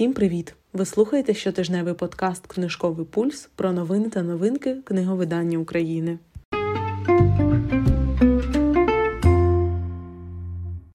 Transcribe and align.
Всім 0.00 0.12
привіт! 0.12 0.54
Ви 0.72 0.86
слухаєте 0.86 1.34
щотижневий 1.34 1.94
подкаст 1.94 2.46
Книжковий 2.46 3.06
пульс 3.06 3.48
про 3.54 3.72
новини 3.72 4.10
та 4.10 4.22
новинки 4.22 4.76
книговидання 4.84 5.58
України. 5.58 6.18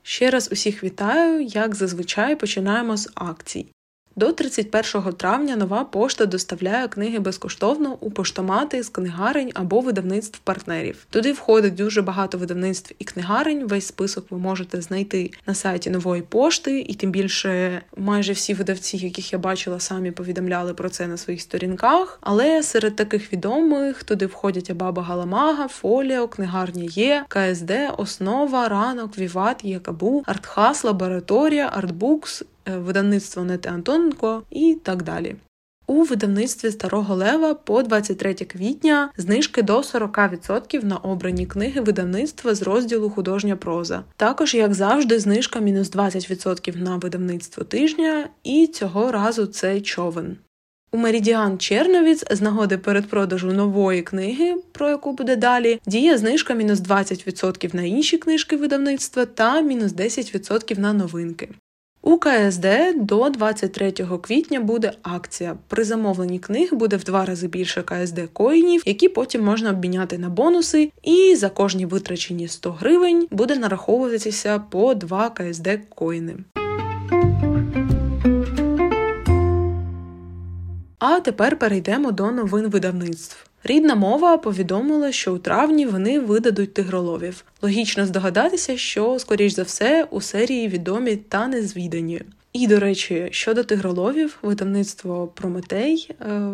Ще 0.04 0.30
раз 0.30 0.50
усіх 0.52 0.84
вітаю. 0.84 1.42
Як 1.42 1.76
зазвичай 1.76 2.36
починаємо 2.36 2.98
з 2.98 3.12
акцій. 3.16 3.68
До 4.18 4.32
31 4.32 5.14
травня 5.14 5.56
нова 5.56 5.84
пошта 5.84 6.26
доставляє 6.26 6.88
книги 6.88 7.20
безкоштовно 7.20 7.98
у 8.00 8.12
поштомати 8.12 8.84
з 8.84 8.90
книгарень 8.90 9.52
або 9.54 9.82
видавництв 9.82 10.40
партнерів. 10.40 11.08
Туди 11.10 11.32
входить 11.32 11.76
дуже 11.76 12.02
багато 12.02 12.38
видавництв 12.38 12.96
і 13.00 13.04
книгарень. 13.04 13.68
Весь 13.68 13.88
список 13.88 14.26
ви 14.30 14.38
можете 14.38 14.82
знайти 14.82 15.32
на 15.48 15.54
сайті 15.54 15.90
нової 15.90 16.22
пошти, 16.22 16.80
і 16.80 16.94
тим 16.94 17.12
більше 17.12 17.82
майже 17.98 18.34
всі 18.34 18.54
видавці, 18.54 18.98
яких 18.98 19.34
я 19.34 19.40
бачила, 19.40 19.80
самі 19.80 20.12
повідомляли 20.12 20.74
про 20.74 20.90
це 20.90 21.08
на 21.08 21.18
своїх 21.18 21.42
сторінках. 21.42 22.20
Але 22.22 22.64
серед 22.64 22.96
таких 22.96 23.34
відомих 23.34 24.04
туди 24.04 24.26
входять 24.26 24.70
Абаба 24.70 25.04
Галамага, 25.04 25.68
Фоліо, 25.68 26.28
Книгарня 26.28 26.84
Є, 26.84 27.26
КСД, 27.28 27.72
Основа, 27.98 28.70
Ранок, 28.70 29.18
Віват, 29.18 29.64
Якабу, 29.64 30.24
Артхас, 30.26 30.84
Лабораторія, 30.84 31.70
Артбукс. 31.74 32.44
Е, 32.68 32.78
видавництво 32.78 33.44
Нети 33.44 33.70
Антоненко 33.70 34.44
і 34.50 34.78
так 34.84 35.04
далі. 35.04 35.36
У 35.88 36.04
видавництві 36.04 36.72
Старого 36.72 37.16
Лева 37.16 37.54
по 37.54 37.84
23 37.84 38.34
квітня 38.34 39.10
знижки 39.18 39.62
до 39.62 39.78
40% 39.78 40.86
на 40.86 40.98
обрані 40.98 41.46
книги 41.46 41.82
видавництва 41.82 42.56
з 42.56 42.62
розділу 42.62 43.10
художня 43.10 43.56
проза. 43.56 44.04
Також, 44.18 44.54
як 44.54 44.74
завжди, 44.74 45.20
знижка 45.20 45.60
мінус 45.60 45.92
20% 45.92 46.78
на 46.82 46.98
видавництво 46.98 47.64
тижня, 47.64 48.30
і 48.44 48.68
цього 48.68 49.12
разу 49.12 49.46
це 49.46 49.82
човен. 49.82 50.38
У 50.92 50.98
Меридіан 50.98 51.58
Черновіц 51.58 52.24
з 52.32 52.42
нагоди 52.42 52.78
передпродажу 52.78 53.54
нової 53.54 54.02
книги, 54.02 54.56
про 54.72 54.90
яку 54.90 55.14
буде 55.14 55.36
далі, 55.36 55.80
діє 55.86 56.18
знижка 56.18 56.54
мінус 56.54 56.80
20% 56.80 57.76
на 57.76 57.82
інші 57.82 58.18
книжки 58.18 58.58
видавництва 58.58 59.26
та 59.26 59.62
мінус 59.62 59.92
10% 59.92 60.80
на 60.80 60.94
новинки. 60.94 61.50
У 62.08 62.18
КСД 62.18 62.68
до 62.96 63.30
23 63.30 63.92
квітня 64.22 64.60
буде 64.60 64.92
акція. 65.04 65.58
При 65.68 65.84
замовленні 65.84 66.40
книг 66.40 66.70
буде 66.74 66.98
в 66.98 67.04
два 67.04 67.26
рази 67.26 67.48
більше 67.48 67.84
КСД 67.84 68.20
коїнів, 68.34 68.82
які 68.86 69.10
потім 69.10 69.44
можна 69.44 69.70
обміняти 69.70 70.18
на 70.18 70.30
бонуси, 70.30 70.92
і 71.04 71.36
за 71.36 71.50
кожні 71.50 71.86
витрачені 71.86 72.48
100 72.48 72.72
гривень 72.72 73.28
буде 73.32 73.56
нараховуватися 73.56 74.60
по 74.60 74.94
2 74.94 75.30
КСД 75.30 75.70
коїни. 75.96 76.36
А 81.00 81.20
тепер 81.20 81.60
перейдемо 81.60 82.12
до 82.12 82.32
новин 82.32 82.68
видавництв. 82.68 83.48
Рідна 83.68 83.96
мова 83.96 84.38
повідомила, 84.38 85.12
що 85.12 85.34
у 85.34 85.38
травні 85.38 85.86
вони 85.86 86.20
видадуть 86.20 86.74
тигроловів. 86.74 87.46
Логічно 87.62 88.06
здогадатися, 88.06 88.78
що, 88.78 89.20
скоріш 89.20 89.54
за 89.54 89.64
все, 89.64 90.08
у 90.12 90.22
серії 90.22 90.68
відомі 90.68 91.16
та 91.16 91.48
незвідані. 91.48 92.22
І, 92.54 92.68
до 92.68 92.80
речі, 92.80 93.28
щодо 93.32 93.64
тигроловів, 93.64 94.38
видавництво 94.42 95.28
Прометей 95.28 96.12
е, 96.22 96.52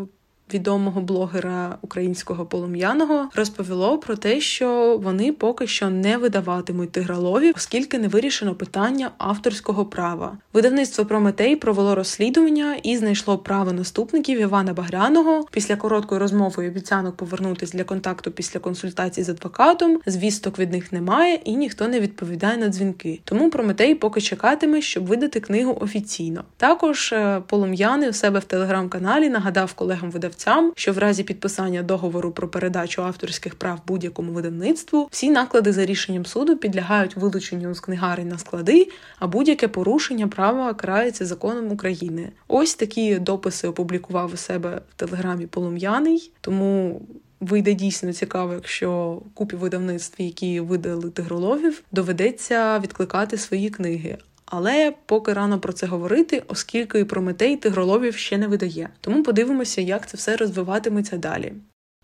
відомого 0.53 1.01
блогера 1.01 1.77
українського 1.81 2.45
полум'яного 2.45 3.29
розповіло 3.35 3.97
про 3.97 4.15
те, 4.15 4.39
що 4.39 4.99
вони 5.03 5.31
поки 5.31 5.67
що 5.67 5.89
не 5.89 6.17
видаватимуть 6.17 6.91
тигралові, 6.91 7.51
оскільки 7.55 7.99
не 7.99 8.07
вирішено 8.07 8.55
питання 8.55 9.11
авторського 9.17 9.85
права. 9.85 10.37
Видавництво 10.53 11.05
Прометей 11.05 11.55
провело 11.55 11.95
розслідування 11.95 12.75
і 12.83 12.97
знайшло 12.97 13.37
право 13.37 13.73
наступників 13.73 14.39
Івана 14.39 14.73
Багряного. 14.73 15.45
Після 15.51 15.75
короткої 15.75 16.21
розмови 16.21 16.65
і 16.65 16.67
обіцянок 16.67 17.15
повернутись 17.15 17.71
для 17.71 17.83
контакту 17.83 18.31
після 18.31 18.59
консультації 18.59 19.23
з 19.23 19.29
адвокатом. 19.29 19.99
Звісток 20.05 20.59
від 20.59 20.71
них 20.71 20.91
немає 20.91 21.39
і 21.43 21.55
ніхто 21.55 21.87
не 21.87 21.99
відповідає 21.99 22.57
на 22.57 22.67
дзвінки. 22.67 23.19
Тому 23.23 23.49
Прометей 23.49 23.95
поки 23.95 24.21
чекатиме, 24.21 24.81
щоб 24.81 25.05
видати 25.05 25.39
книгу 25.39 25.77
офіційно. 25.81 26.43
Також 26.57 27.13
е, 27.13 27.41
полум'яний 27.47 28.09
у 28.09 28.13
себе 28.13 28.39
в 28.39 28.43
телеграм-каналі 28.43 29.29
нагадав 29.29 29.73
колегам 29.73 30.11
видавцям 30.11 30.40
видавцям, 30.45 30.73
що 30.75 30.93
в 30.93 30.97
разі 30.97 31.23
підписання 31.23 31.83
договору 31.83 32.31
про 32.31 32.47
передачу 32.47 33.03
авторських 33.03 33.55
прав 33.55 33.79
будь-якому 33.87 34.31
видавництву 34.31 35.07
всі 35.11 35.31
наклади 35.31 35.73
за 35.73 35.85
рішенням 35.85 36.25
суду 36.25 36.57
підлягають 36.57 37.15
вилученню 37.15 37.73
з 37.73 37.79
книгарень 37.79 38.27
на 38.27 38.37
склади, 38.37 38.89
а 39.19 39.27
будь-яке 39.27 39.67
порушення 39.67 40.27
права 40.27 40.73
карається 40.73 41.25
законом 41.25 41.71
України. 41.71 42.31
Ось 42.47 42.75
такі 42.75 43.19
дописи 43.19 43.67
опублікував 43.67 44.33
у 44.33 44.37
себе 44.37 44.81
в 44.89 44.95
телеграмі 44.95 45.47
Полум'яний, 45.47 46.31
тому. 46.41 47.01
Вийде 47.41 47.73
дійсно 47.73 48.13
цікаво, 48.13 48.53
якщо 48.53 49.21
купі 49.33 49.55
видавництв, 49.55 50.21
які 50.21 50.59
видали 50.59 51.09
тигроловів, 51.09 51.83
доведеться 51.91 52.79
відкликати 52.79 53.37
свої 53.37 53.69
книги. 53.69 54.17
Але 54.51 54.93
поки 55.05 55.33
рано 55.33 55.59
про 55.59 55.73
це 55.73 55.87
говорити, 55.87 56.43
оскільки 56.47 56.99
і 56.99 57.05
Прометей 57.05 57.57
тигроловів 57.57 58.15
ще 58.15 58.37
не 58.37 58.47
видає. 58.47 58.89
Тому 59.01 59.23
подивимося, 59.23 59.81
як 59.81 60.07
це 60.07 60.17
все 60.17 60.37
розвиватиметься 60.37 61.17
далі. 61.17 61.53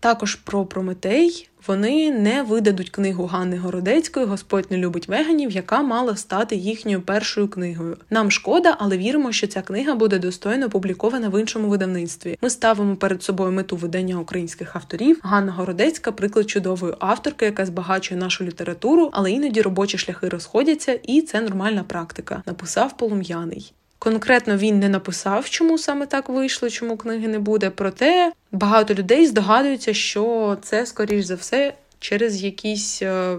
Також 0.00 0.34
про 0.34 0.64
Прометей 0.64 1.48
вони 1.66 2.10
не 2.10 2.42
видадуть 2.42 2.90
книгу 2.90 3.26
Ганни 3.26 3.56
Городецької 3.56 4.26
Господь 4.26 4.66
не 4.70 4.76
любить 4.76 5.08
веганів, 5.08 5.50
яка 5.50 5.82
мала 5.82 6.16
стати 6.16 6.56
їхньою 6.56 7.02
першою 7.02 7.48
книгою. 7.48 7.96
Нам 8.10 8.30
шкода, 8.30 8.76
але 8.78 8.98
віримо, 8.98 9.32
що 9.32 9.46
ця 9.46 9.62
книга 9.62 9.94
буде 9.94 10.18
достойно 10.18 10.66
опублікована 10.66 11.28
в 11.28 11.40
іншому 11.40 11.68
видавництві. 11.68 12.38
Ми 12.42 12.50
ставимо 12.50 12.96
перед 12.96 13.22
собою 13.22 13.52
мету 13.52 13.76
видання 13.76 14.20
українських 14.20 14.76
авторів. 14.76 15.20
Ганна 15.22 15.52
Городецька 15.52 16.12
приклад 16.12 16.50
чудової 16.50 16.94
авторки, 16.98 17.44
яка 17.44 17.66
збагачує 17.66 18.20
нашу 18.20 18.44
літературу, 18.44 19.10
але 19.12 19.32
іноді 19.32 19.62
робочі 19.62 19.98
шляхи 19.98 20.28
розходяться, 20.28 20.92
і 21.02 21.22
це 21.22 21.40
нормальна 21.40 21.84
практика. 21.84 22.42
Написав 22.46 22.96
полум'яний. 22.96 23.72
Конкретно 23.98 24.56
він 24.56 24.78
не 24.78 24.88
написав, 24.88 25.50
чому 25.50 25.78
саме 25.78 26.06
так 26.06 26.28
вийшло, 26.28 26.70
чому 26.70 26.96
книги 26.96 27.28
не 27.28 27.38
буде. 27.38 27.70
Проте 27.70 28.32
багато 28.52 28.94
людей 28.94 29.26
здогадуються, 29.26 29.94
що 29.94 30.56
це, 30.62 30.86
скоріш 30.86 31.24
за 31.24 31.34
все, 31.34 31.74
через 31.98 32.42
якісь 32.42 33.02
е, 33.02 33.36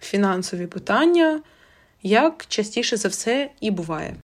фінансові 0.00 0.66
питання, 0.66 1.42
як 2.02 2.44
частіше 2.48 2.96
за 2.96 3.08
все 3.08 3.50
і 3.60 3.70
буває. 3.70 4.16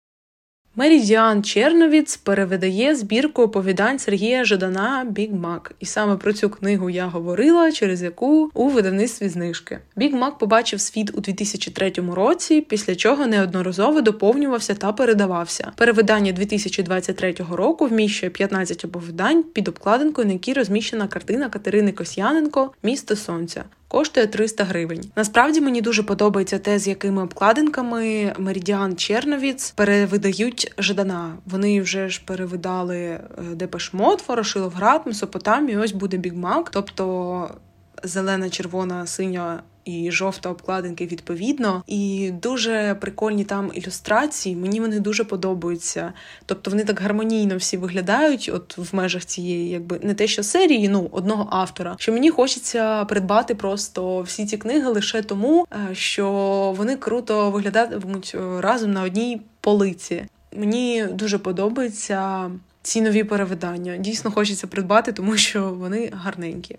Мерідіан 0.77 1.43
Черновіц 1.43 2.17
перевидає 2.17 2.95
збірку 2.95 3.41
оповідань 3.41 3.99
Сергія 3.99 4.45
Жадана 4.45 5.13
Мак. 5.31 5.71
І 5.79 5.85
саме 5.85 6.15
про 6.15 6.33
цю 6.33 6.49
книгу 6.49 6.89
я 6.89 7.05
говорила, 7.05 7.71
через 7.71 8.03
яку 8.03 8.49
у 8.53 8.67
видавництві 8.67 9.29
знижки. 9.29 9.79
Біг 9.95 10.13
Мак 10.13 10.37
побачив 10.37 10.81
світ 10.81 11.11
у 11.17 11.21
2003 11.21 11.93
році, 12.13 12.61
після 12.61 12.95
чого 12.95 13.27
неодноразово 13.27 14.01
доповнювався 14.01 14.73
та 14.73 14.93
передавався. 14.93 15.71
Перевидання 15.75 16.31
2023 16.31 17.35
року 17.51 17.87
вміщує 17.87 18.29
15 18.29 18.85
оповідань 18.85 19.43
під 19.43 19.67
обкладинкою, 19.67 20.27
на 20.27 20.33
якій 20.33 20.53
розміщена 20.53 21.07
картина 21.07 21.49
Катерини 21.49 21.91
Косяненко 21.91 22.71
Місто 22.83 23.15
Сонця 23.15 23.63
коштує 23.87 24.27
300 24.27 24.63
гривень. 24.63 25.01
Насправді 25.15 25.61
мені 25.61 25.81
дуже 25.81 26.03
подобається 26.03 26.59
те, 26.59 26.79
з 26.79 26.87
якими 26.87 27.23
обкладинками 27.23 28.33
Меридіан 28.37 28.95
Черновіц 28.95 29.71
перевидають 29.71 30.73
Жадана. 30.77 31.37
Вони 31.45 31.81
вже 31.81 32.09
ж 32.09 32.21
перевидали 32.25 32.97
е, 32.97 33.21
Депешмот, 33.53 34.27
Ворошиловград, 34.27 35.01
Месопотамію. 35.05 35.81
Ось 35.81 35.91
буде 35.91 36.17
Бігмак, 36.17 36.69
тобто 36.69 37.49
зелена, 38.07 38.49
червона, 38.49 39.07
синя 39.07 39.63
і 39.85 40.11
жовта 40.11 40.49
обкладинки 40.49 41.05
відповідно. 41.05 41.83
І 41.87 42.31
дуже 42.41 42.97
прикольні 43.01 43.43
там 43.43 43.71
ілюстрації. 43.73 44.55
Мені 44.55 44.79
вони 44.79 44.99
дуже 44.99 45.23
подобаються. 45.23 46.13
Тобто 46.45 46.71
вони 46.71 46.83
так 46.83 47.01
гармонійно 47.01 47.57
всі 47.57 47.77
виглядають, 47.77 48.51
от 48.53 48.77
в 48.77 48.95
межах 48.95 49.25
цієї, 49.25 49.69
якби 49.69 49.99
не 50.03 50.13
те, 50.13 50.27
що 50.27 50.43
серії, 50.43 50.89
ну 50.89 51.09
одного 51.11 51.47
автора. 51.51 51.95
Що 51.99 52.11
мені 52.11 52.29
хочеться 52.29 53.05
придбати 53.05 53.55
просто 53.55 54.21
всі 54.21 54.45
ці 54.45 54.57
книги 54.57 54.89
лише 54.89 55.21
тому, 55.21 55.67
е, 55.91 55.95
що 55.95 56.31
вони 56.77 56.95
круто 56.95 57.51
виглядатимуть 57.51 58.35
е, 58.35 58.61
разом 58.61 58.91
на 58.91 59.03
одній 59.03 59.41
полиці. 59.61 60.25
Мені 60.57 61.05
дуже 61.11 61.37
подобаються 61.37 62.51
ці 62.81 63.01
нові 63.01 63.23
перевидання. 63.23 63.97
Дійсно 63.97 64.31
хочеться 64.31 64.67
придбати, 64.67 65.11
тому 65.11 65.37
що 65.37 65.69
вони 65.69 66.11
гарненькі. 66.13 66.77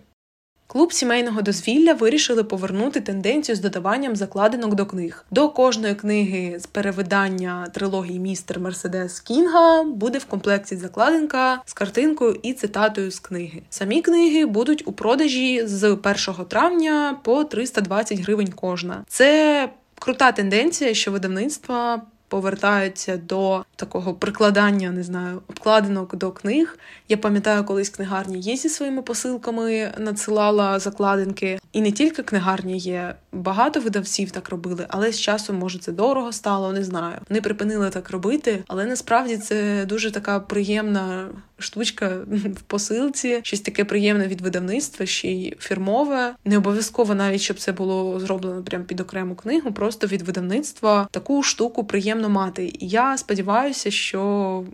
Клуб 0.67 0.93
сімейного 0.93 1.43
дозвілля 1.43 1.93
вирішили 1.93 2.45
повернути 2.45 3.01
тенденцію 3.01 3.57
з 3.57 3.61
додаванням 3.61 4.17
закладинок 4.17 4.75
до 4.75 4.87
книг. 4.87 5.25
До 5.31 5.49
кожної 5.49 5.95
книги 5.95 6.59
з 6.59 6.67
перевидання 6.67 7.67
трилогії 7.75 8.19
Містер 8.19 8.61
Мерседес 8.61 9.21
Кінга 9.21 9.83
буде 9.83 10.19
в 10.19 10.25
комплекті 10.25 10.77
закладинка 10.77 11.63
з 11.65 11.73
картинкою 11.73 12.41
і 12.43 12.53
цитатою 12.53 13.11
з 13.11 13.21
книги. 13.21 13.63
Самі 13.71 14.03
книги 14.03 14.47
будуть 14.47 14.89
у 14.89 14.93
продажі 14.93 15.67
з 15.67 15.85
1 15.85 16.05
травня 16.49 17.19
по 17.23 17.45
320 17.45 18.21
гривень 18.21 18.53
кожна. 18.57 19.05
Це 19.09 19.69
крута 19.99 20.33
тенденція, 20.33 20.95
що 20.95 21.11
видавництва 21.11 22.03
повертаються 22.29 23.17
до 23.17 23.65
такого 23.77 24.15
прикладання, 24.15 24.91
не 24.91 25.03
знаю, 25.03 25.43
обкладинок 25.49 26.17
до 26.17 26.31
книг. 26.31 26.79
Я 27.09 27.17
пам'ятаю, 27.17 27.65
колись 27.65 27.89
книгарні 27.89 28.39
є 28.39 28.57
зі 28.57 28.69
своїми 28.69 29.03
посилками, 29.03 29.93
надсилала 29.99 30.79
закладинки. 30.79 31.59
І 31.77 31.81
не 31.81 31.93
тільки 31.93 32.23
книгарні 32.23 32.79
є, 32.79 33.15
багато 33.33 33.81
видавців 33.81 34.31
так 34.31 34.49
робили, 34.49 34.87
але 34.89 35.13
з 35.13 35.21
часом, 35.21 35.59
може, 35.59 35.79
це 35.79 35.93
дорого 35.93 36.33
стало, 36.33 36.73
не 36.73 36.85
знаю. 36.85 37.19
Вони 37.29 37.41
припинили 37.41 37.91
так 37.91 38.11
робити, 38.11 38.65
але 38.67 38.87
насправді 38.87 39.37
це 39.37 39.85
дуже 39.85 40.11
така 40.11 40.41
приємна 40.41 41.29
штучка 41.59 42.09
в 42.57 42.61
посилці, 42.61 43.41
щось 43.43 43.61
таке 43.61 43.85
приємне 43.85 44.27
від 44.27 44.41
видавництва, 44.41 45.07
ще 45.07 45.29
й 45.29 45.57
фірмове. 45.61 46.35
Не 46.45 46.59
обов'язково 46.59 47.15
навіть 47.15 47.41
щоб 47.41 47.59
це 47.59 47.73
було 47.73 48.21
зроблено 48.21 48.63
прямо 48.63 48.85
під 48.85 49.01
окрему 49.01 49.35
книгу, 49.35 49.73
просто 49.73 50.07
від 50.07 50.23
видавництва 50.23 51.09
таку 51.11 51.43
штуку 51.43 51.85
приємно 51.85 52.29
мати. 52.29 52.65
І 52.79 52.89
я 52.89 53.19
сподіваюся, 53.19 53.91
що 53.91 54.21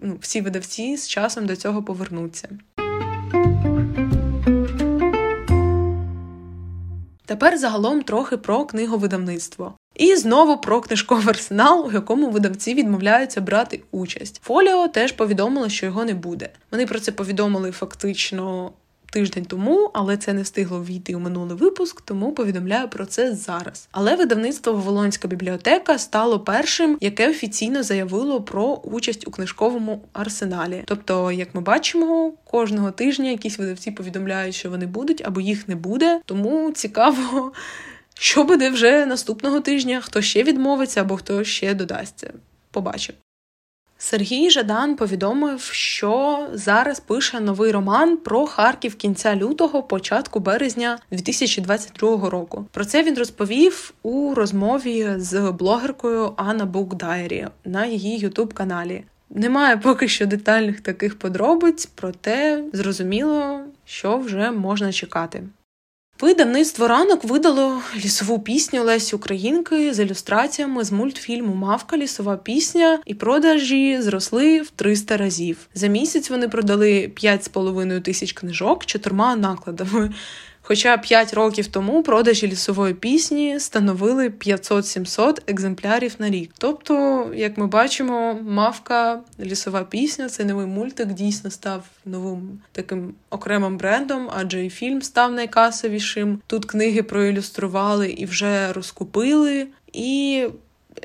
ну, 0.02 0.16
всі 0.20 0.40
видавці 0.40 0.96
з 0.96 1.08
часом 1.08 1.46
до 1.46 1.56
цього 1.56 1.82
повернуться. 1.82 2.49
Тепер 7.32 7.58
загалом 7.58 8.02
трохи 8.02 8.37
про 8.37 8.64
книговидавництво. 8.64 9.75
І 9.94 10.17
знову 10.17 10.56
про 10.56 10.81
книжковий 10.81 11.29
арсенал, 11.29 11.87
у 11.87 11.93
якому 11.93 12.31
видавці 12.31 12.75
відмовляються 12.75 13.40
брати 13.40 13.82
участь. 13.90 14.40
Фоліо 14.44 14.88
теж 14.88 15.12
повідомило, 15.12 15.69
що 15.69 15.87
його 15.87 16.05
не 16.05 16.14
буде. 16.14 16.49
Вони 16.70 16.87
про 16.87 17.00
це 17.00 17.12
повідомили 17.12 17.70
фактично 17.70 18.73
тиждень 19.12 19.44
тому, 19.44 19.91
але 19.94 20.17
це 20.17 20.32
не 20.32 20.43
встигло 20.43 20.85
війти 20.85 21.14
у 21.14 21.19
минулий 21.19 21.56
випуск, 21.56 22.00
тому 22.00 22.32
повідомляю 22.32 22.88
про 22.88 23.06
це 23.06 23.35
зараз. 23.35 23.88
Але 23.93 24.17
видавництво 24.17 24.73
Волонська 24.73 25.29
бібліотека 25.29 25.99
стало 25.99 26.41
першим, 26.41 26.99
яке 27.00 27.31
офіційно 27.31 27.82
заявило 27.82 28.43
про 28.43 28.64
участь 28.64 29.29
у 29.29 29.31
книжковому 29.31 30.03
арсеналі. 30.12 30.82
Тобто, 30.87 31.32
як 31.32 31.55
ми 31.55 31.61
бачимо, 31.61 32.32
кожного 32.44 32.91
тижня 32.91 33.31
якісь 33.31 33.59
видавці 33.59 33.91
повідомляють, 33.91 34.55
що 34.55 34.70
вони 34.70 34.87
будуть 34.87 35.23
або 35.25 35.41
їх 35.41 35.69
не 35.69 35.76
буде. 35.76 36.20
Тому 36.25 36.73
цікаво. 36.73 37.53
Що 38.14 38.44
буде 38.44 38.70
вже 38.70 39.06
наступного 39.06 39.61
тижня? 39.61 40.00
Хто 40.00 40.23
ще 40.23 40.43
відмовиться 40.43 41.00
або 41.00 41.17
хто 41.17 41.44
ще 41.44 41.75
додасться? 41.75 42.32
Побачимо. 42.70 43.22
Сергій 44.04 44.50
Жадан 44.50 44.96
повідомив, 44.96 45.60
що 45.60 46.46
зараз 46.52 47.00
пише 47.00 47.40
новий 47.40 47.72
роман 47.72 48.16
про 48.16 48.46
Харків 48.46 48.94
кінця 48.94 49.37
лютого, 49.37 49.82
початку 49.82 50.40
березня 50.40 50.99
2022 51.10 52.31
року. 52.31 52.66
Про 52.70 52.84
це 52.84 53.02
він 53.02 53.19
розповів 53.19 53.94
у 54.02 54.34
розмові 54.34 55.10
з 55.16 55.50
блогеркою 55.50 56.32
Анна 56.37 56.64
Букдайрі 56.64 57.46
на 57.64 57.87
її 57.87 58.19
ютуб 58.19 58.54
каналі. 58.54 59.04
Немає 59.31 59.76
поки 59.76 60.08
що 60.08 60.26
детальних 60.26 60.81
таких 60.81 61.19
подробиць, 61.19 61.87
проте 61.87 62.64
зрозуміло, 62.72 63.60
що 63.84 64.19
вже 64.19 64.50
можна 64.50 64.93
чекати. 64.93 65.43
Видавництво 66.23 66.89
ранок 66.89 67.25
видало 67.25 67.83
лісову 67.97 68.39
пісню 68.39 68.85
Лесі 68.85 69.17
Українки 69.17 69.95
з 69.95 70.01
ілюстраціями 70.05 70.85
з 70.85 70.93
мультфільму 70.93 71.55
Мавка 71.55 71.97
лісова 71.97 72.37
пісня 72.37 72.99
і 73.07 73.15
продажі 73.15 74.03
зросли 74.03 74.61
в 74.61 74.71
300 74.71 75.17
разів. 75.17 75.57
За 75.75 75.87
місяць 75.87 76.31
вони 76.31 76.49
продали 76.49 77.11
5,5 77.15 78.01
тисяч 78.01 78.33
книжок 78.33 78.87
чотирма 78.87 79.37
накладами. 79.37 80.11
Хоча 80.62 80.99
5 80.99 81.35
років 81.35 81.67
тому 81.67 82.03
продажі 82.03 82.49
лісової 82.49 82.94
пісні 82.94 83.61
становили 83.61 84.29
500-700 84.29 85.38
екземплярів 85.47 86.14
на 86.19 86.31
рік. 86.31 86.50
Тобто, 86.59 87.26
як 87.35 87.59
ми 87.59 87.67
бачимо, 87.67 88.38
мавка 88.43 89.20
лісова 89.41 89.85
пісня, 89.85 90.29
цей 90.29 90.47
новий 90.47 90.67
мультик 90.67 91.09
дійсно 91.09 91.50
став 91.50 91.85
новим 92.05 92.61
таким 92.73 93.14
окремим 93.31 93.76
брендом, 93.76 94.31
адже 94.37 94.67
і 94.67 94.70
фільм 94.70 95.03
став 95.03 95.32
найкасовішим. 95.32 96.41
Тут 96.47 96.64
книги 96.64 97.03
проілюстрували 97.03 98.11
і 98.11 98.26
вже 98.26 98.73
розкупили. 98.73 99.67
І 99.93 100.44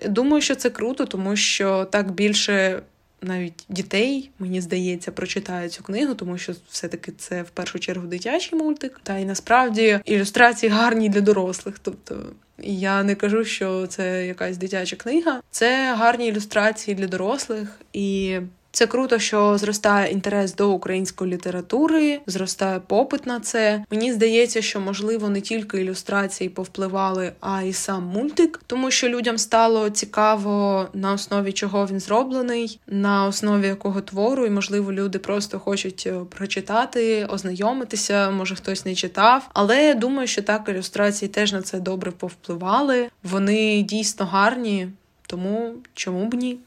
думаю, 0.05 0.41
що 0.41 0.55
це 0.55 0.69
круто, 0.69 1.05
тому 1.05 1.35
що 1.35 1.85
так 1.85 2.11
більше 2.11 2.81
навіть 3.21 3.65
дітей, 3.69 4.29
мені 4.39 4.61
здається, 4.61 5.11
прочитають 5.11 5.71
цю 5.71 5.83
книгу, 5.83 6.13
тому 6.13 6.37
що 6.37 6.53
все-таки 6.69 7.11
це 7.11 7.41
в 7.41 7.49
першу 7.49 7.79
чергу 7.79 8.07
дитячий 8.07 8.59
мультик. 8.59 8.99
Та 9.03 9.17
й 9.17 9.25
насправді 9.25 9.99
ілюстрації 10.05 10.71
гарні 10.71 11.09
для 11.09 11.21
дорослих. 11.21 11.79
Тобто 11.81 12.25
я 12.59 13.03
не 13.03 13.15
кажу, 13.15 13.45
що 13.45 13.87
це 13.87 14.27
якась 14.27 14.57
дитяча 14.57 14.95
книга, 14.95 15.41
це 15.51 15.95
гарні 15.95 16.27
ілюстрації 16.27 16.95
для 16.95 17.07
дорослих 17.07 17.81
і. 17.93 18.39
Це 18.77 18.87
круто, 18.87 19.19
що 19.19 19.57
зростає 19.57 20.11
інтерес 20.11 20.55
до 20.55 20.71
української 20.71 21.33
літератури, 21.33 22.19
зростає 22.27 22.79
попит 22.79 23.25
на 23.25 23.39
це. 23.39 23.83
Мені 23.91 24.13
здається, 24.13 24.61
що 24.61 24.79
можливо 24.79 25.29
не 25.29 25.41
тільки 25.41 25.81
ілюстрації 25.81 26.49
повпливали, 26.49 27.31
а 27.39 27.61
й 27.61 27.73
сам 27.73 28.03
мультик, 28.03 28.61
тому 28.67 28.91
що 28.91 29.09
людям 29.09 29.37
стало 29.37 29.89
цікаво 29.89 30.87
на 30.93 31.13
основі 31.13 31.51
чого 31.51 31.87
він 31.87 31.99
зроблений, 31.99 32.79
на 32.87 33.25
основі 33.25 33.67
якого 33.67 34.01
твору, 34.01 34.45
і 34.45 34.49
можливо 34.49 34.93
люди 34.93 35.19
просто 35.19 35.59
хочуть 35.59 36.03
е, 36.07 36.19
прочитати, 36.29 37.25
ознайомитися. 37.25 38.31
Може 38.31 38.55
хтось 38.55 38.85
не 38.85 38.95
читав. 38.95 39.49
Але 39.53 39.85
я 39.85 39.93
думаю, 39.93 40.27
що 40.27 40.41
так 40.41 40.69
ілюстрації 40.69 41.29
теж 41.29 41.53
на 41.53 41.61
це 41.61 41.79
добре 41.79 42.11
повпливали. 42.11 43.09
Вони 43.23 43.81
дійсно 43.81 44.25
гарні, 44.25 44.87
тому 45.27 45.73
чому 45.93 46.25
б 46.25 46.33
ні? 46.33 46.57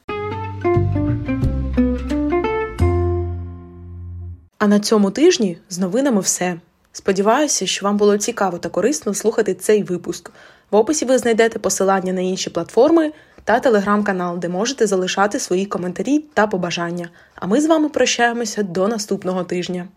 А 4.60 4.66
на 4.66 4.80
цьому 4.80 5.10
тижні 5.10 5.58
з 5.70 5.78
новинами 5.78 6.20
все. 6.20 6.56
Сподіваюся, 6.92 7.66
що 7.66 7.86
вам 7.86 7.96
було 7.96 8.18
цікаво 8.18 8.58
та 8.58 8.68
корисно 8.68 9.14
слухати 9.14 9.54
цей 9.54 9.82
випуск. 9.82 10.30
В 10.70 10.76
описі 10.76 11.04
ви 11.04 11.18
знайдете 11.18 11.58
посилання 11.58 12.12
на 12.12 12.20
інші 12.20 12.50
платформи 12.50 13.12
та 13.44 13.60
телеграм-канал, 13.60 14.38
де 14.38 14.48
можете 14.48 14.86
залишати 14.86 15.38
свої 15.38 15.66
коментарі 15.66 16.18
та 16.34 16.46
побажання. 16.46 17.08
А 17.34 17.46
ми 17.46 17.60
з 17.60 17.66
вами 17.66 17.88
прощаємося 17.88 18.62
до 18.62 18.88
наступного 18.88 19.44
тижня. 19.44 19.88